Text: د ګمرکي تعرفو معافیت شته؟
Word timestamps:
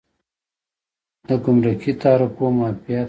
د 1.27 1.29
ګمرکي 1.43 1.91
تعرفو 2.01 2.45
معافیت 2.57 2.95
شته؟ 2.95 2.99